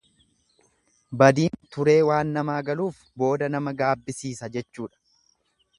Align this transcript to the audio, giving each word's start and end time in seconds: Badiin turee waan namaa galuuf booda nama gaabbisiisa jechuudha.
Badiin 1.21 1.59
turee 1.75 1.95
waan 2.09 2.33
namaa 2.39 2.57
galuuf 2.71 2.99
booda 3.25 3.53
nama 3.57 3.79
gaabbisiisa 3.83 4.53
jechuudha. 4.57 5.03